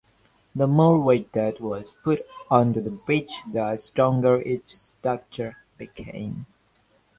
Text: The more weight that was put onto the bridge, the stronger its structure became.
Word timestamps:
The 0.55 0.65
more 0.65 0.99
weight 0.99 1.31
that 1.33 1.61
was 1.61 1.93
put 2.03 2.25
onto 2.49 2.81
the 2.81 2.89
bridge, 2.89 3.43
the 3.51 3.77
stronger 3.77 4.41
its 4.41 4.73
structure 4.73 5.57
became. 5.77 6.47